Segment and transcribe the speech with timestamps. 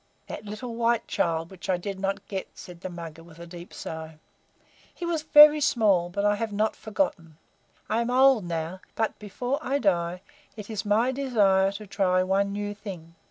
[0.25, 3.71] "That little white child which I did not get," said the Mugger, with a deep
[3.71, 4.17] sigh.
[4.91, 7.37] "He was very small, but I have not forgotten.
[7.87, 10.23] I am old now, but before I die
[10.57, 13.13] it is my desire to try one new thing.